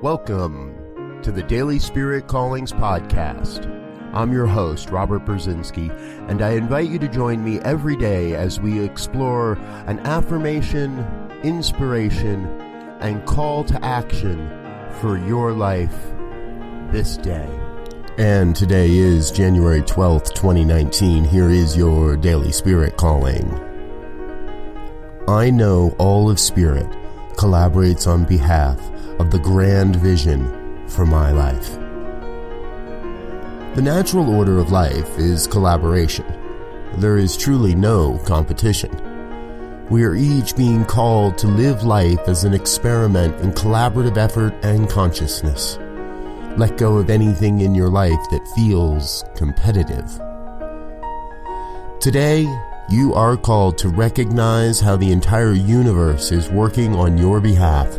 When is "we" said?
8.60-8.78, 39.88-40.04